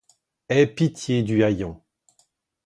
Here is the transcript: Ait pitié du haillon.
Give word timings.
Ait 0.49 0.65
pitié 0.65 1.21
du 1.21 1.43
haillon. 1.43 1.79